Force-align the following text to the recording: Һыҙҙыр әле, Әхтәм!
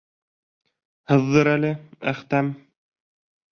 Һыҙҙыр 1.11 1.51
әле, 1.53 1.71
Әхтәм! 2.15 2.53